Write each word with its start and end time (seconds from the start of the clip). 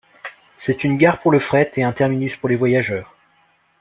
C'est 0.57 0.83
une 0.83 0.97
gare 0.97 1.19
pour 1.19 1.29
le 1.29 1.37
fret 1.37 1.69
et 1.75 1.83
un 1.83 1.91
terminus 1.91 2.35
pour 2.35 2.49
les 2.49 2.55
voyageurs. 2.55 3.15